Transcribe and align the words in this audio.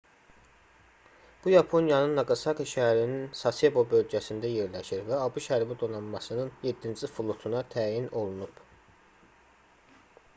bu 1.41 1.51
yaponiyanın 1.53 2.15
naqasaki 2.19 2.65
şəhərinin 2.71 3.27
sasebo 3.41 3.83
bölgəsində 3.91 4.51
yerləşir 4.53 5.03
və 5.11 5.19
abş 5.27 5.49
hərbi 5.53 5.77
donanmasının 5.83 6.49
7-ci 6.65 7.11
flotuna 7.19 7.63
təyin 7.75 8.09
olunub 8.23 8.65